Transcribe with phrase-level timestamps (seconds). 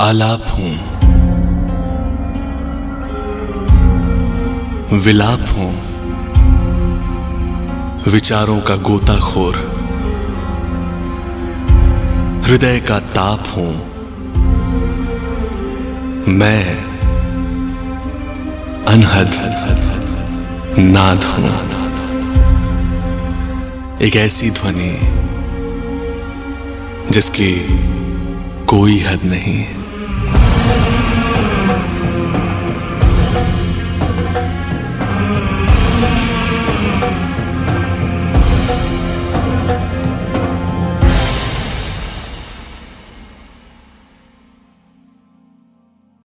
[0.00, 0.76] आलाप हूँ।
[4.98, 5.72] विलाप हूँ।
[8.12, 9.56] विचारों का गोताखोर।
[12.46, 13.74] हृदय का ताप हूँ।
[16.28, 16.76] मैं
[18.84, 19.30] अनहद
[20.78, 21.50] नाद हूँ।
[23.98, 24.98] एक ऐसी ध्वनि
[27.10, 27.80] जिसकी
[28.66, 29.79] कोई हद नहीं
[35.20, 35.59] love.